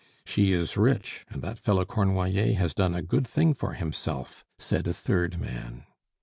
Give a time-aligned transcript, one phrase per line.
[0.25, 4.87] "She is rich, and that fellow Cornoiller has done a good thing for himself," said
[4.87, 5.83] a third man.